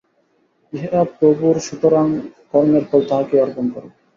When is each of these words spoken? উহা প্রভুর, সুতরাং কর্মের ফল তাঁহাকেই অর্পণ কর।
উহা 0.73 1.01
প্রভুর, 1.11 1.55
সুতরাং 1.67 2.07
কর্মের 2.51 2.83
ফল 2.89 3.01
তাঁহাকেই 3.09 3.41
অর্পণ 3.41 3.65
কর। 3.73 3.83